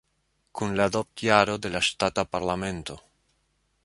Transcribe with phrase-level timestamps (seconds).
[0.59, 2.97] Kun la adopt-jaro de la ŝtata parlamento.